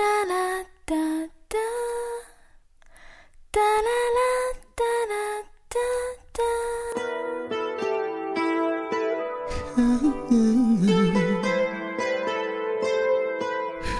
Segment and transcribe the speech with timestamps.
[0.00, 0.96] 哒啦哒
[1.46, 1.58] 哒
[3.52, 4.20] 哒啦啦
[4.74, 5.14] 哒啦
[5.68, 5.76] 哒
[6.32, 6.40] 哒
[9.76, 9.78] 嗯
[10.30, 10.34] 嗯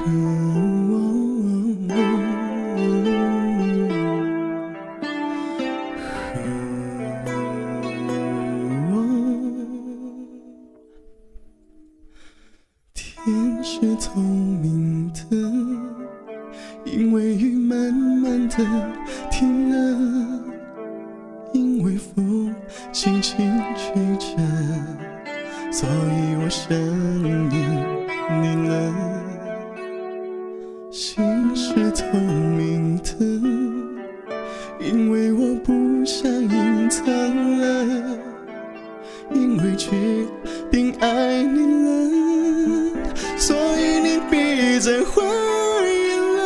[0.06, 0.39] 嗯
[13.40, 15.36] 天是透明的，
[16.84, 18.56] 因为雨慢慢的
[19.30, 19.76] 停了，
[21.54, 22.54] 因为风
[22.92, 24.36] 轻轻吹着，
[25.72, 26.68] 所以我想
[27.48, 27.58] 念
[28.42, 28.92] 你了。
[30.90, 32.18] 心是透
[44.90, 45.22] 再怀
[45.86, 46.42] 疑了。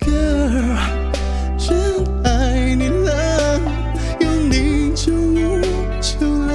[0.00, 0.74] Girl，
[1.56, 3.60] 真爱你了，
[4.18, 5.62] 有你就无
[6.00, 6.50] 求了。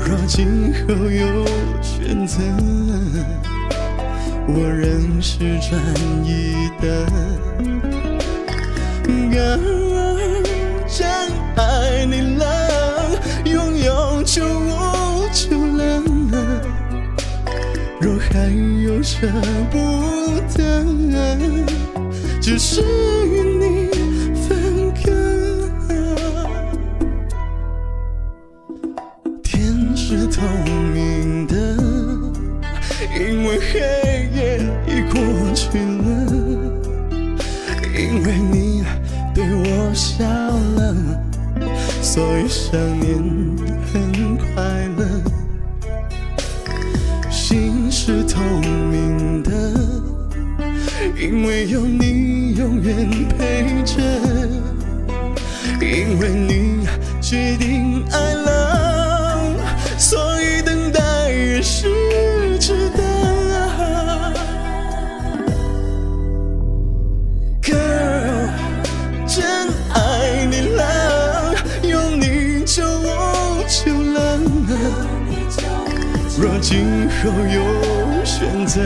[0.00, 1.44] 若今后有
[1.82, 2.40] 选择，
[4.46, 5.78] 我仍是专
[6.24, 7.06] 一的。
[9.04, 10.17] Girl，
[19.20, 19.26] 舍
[19.72, 19.76] 不
[20.56, 20.62] 得，
[22.40, 22.80] 只是
[23.26, 23.90] 与你
[24.46, 25.10] 分隔。
[29.42, 30.40] 天是透
[30.94, 31.56] 明的，
[33.18, 33.80] 因为黑
[34.36, 34.38] 夜
[34.86, 35.20] 已过
[35.52, 36.06] 去了。
[37.98, 38.84] 因为你
[39.34, 40.94] 对我笑了，
[42.00, 43.18] 所以想念
[43.92, 44.62] 很快
[44.96, 45.02] 乐。
[47.28, 48.97] 心是透明，
[51.20, 54.00] 因为有你永远陪着。
[55.80, 56.86] 因为你
[57.20, 59.50] 决定爱了，
[59.98, 61.00] 所以等待
[61.30, 61.88] 也是
[62.58, 63.02] 值得。
[67.62, 68.50] Girl，
[69.26, 74.38] 真爱你了，有你就无求了。
[76.40, 78.80] 若今后有选择，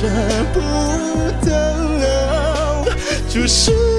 [0.00, 0.06] 舍
[0.54, 0.60] 不
[1.44, 2.84] 得，
[3.28, 3.97] 就是。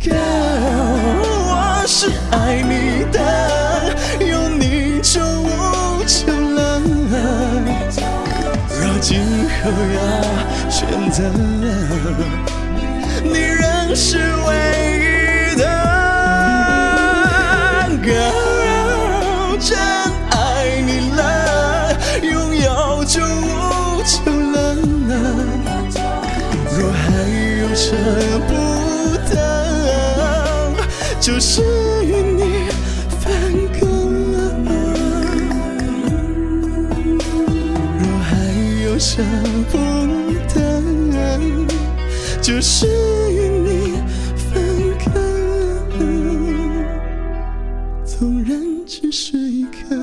[0.00, 0.14] Girl，
[1.48, 3.18] 我是爱你的，
[4.24, 6.80] 有你就无求了。
[8.80, 9.18] 若今
[9.58, 10.00] 后要
[10.70, 11.24] 选择，
[13.24, 14.54] 你仍是唯
[15.02, 15.62] 一的。
[18.04, 19.76] Girl，真
[20.30, 21.20] 爱你了，
[22.22, 24.56] 拥有就无求了。
[26.78, 27.02] 若还
[27.60, 27.86] 有舍
[28.46, 28.87] 不得，
[31.28, 31.60] 就是
[32.06, 32.42] 与你
[33.20, 33.28] 分
[33.78, 33.86] 隔。
[37.98, 38.32] 若还
[38.82, 39.22] 有舍
[39.70, 39.76] 不
[40.54, 40.56] 得，
[42.40, 42.86] 就是
[43.30, 44.00] 与你
[44.38, 44.48] 分
[45.04, 45.20] 隔。
[48.06, 49.94] 纵然只是一刻